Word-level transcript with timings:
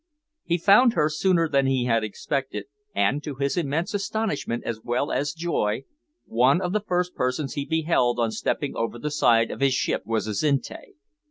He 0.43 0.57
found 0.57 0.93
her 0.93 1.09
sooner 1.09 1.47
than 1.47 1.67
he 1.67 1.85
had 1.85 2.03
expected; 2.03 2.65
and, 2.95 3.23
to 3.23 3.35
his 3.35 3.55
immense 3.55 3.93
astonishment 3.93 4.63
as 4.63 4.81
well 4.83 5.11
as 5.11 5.31
joy, 5.31 5.83
one 6.25 6.59
of 6.59 6.73
the 6.73 6.81
first 6.81 7.13
persons 7.13 7.53
he 7.53 7.65
beheld 7.65 8.17
on 8.19 8.31
stepping 8.31 8.75
over 8.75 8.97
the 8.97 9.11
side 9.11 9.51
of 9.51 9.59
his 9.59 9.75
ship 9.75 10.01
was 10.03 10.25
Azinte. 10.27 10.95